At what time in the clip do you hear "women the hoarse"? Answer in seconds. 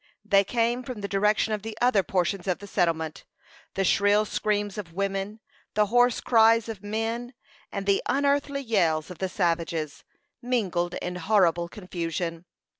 4.93-6.21